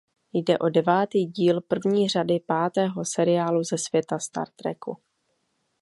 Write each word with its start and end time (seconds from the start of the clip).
Jde 0.33 0.57
o 0.57 0.69
devátý 0.69 1.25
díl 1.25 1.61
první 1.61 2.07
řady 2.09 2.39
pátého 2.45 3.05
seriálu 3.05 3.63
ze 3.63 3.77
světa 3.77 4.19
Star 4.19 4.47
Treku. 4.55 4.97